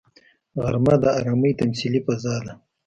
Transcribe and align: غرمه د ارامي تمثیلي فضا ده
غرمه 0.61 0.95
د 1.03 1.05
ارامي 1.19 1.51
تمثیلي 1.61 1.99
فضا 2.07 2.35
ده 2.45 2.53